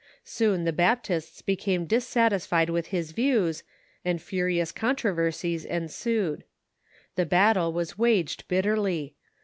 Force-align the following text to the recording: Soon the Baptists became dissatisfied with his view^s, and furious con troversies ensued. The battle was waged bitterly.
Soon 0.23 0.63
the 0.65 0.73
Baptists 0.73 1.43
became 1.43 1.85
dissatisfied 1.85 2.71
with 2.71 2.87
his 2.87 3.13
view^s, 3.13 3.61
and 4.03 4.19
furious 4.19 4.71
con 4.71 4.95
troversies 4.95 5.63
ensued. 5.63 6.43
The 7.13 7.27
battle 7.27 7.71
was 7.71 7.99
waged 7.99 8.47
bitterly. 8.47 9.13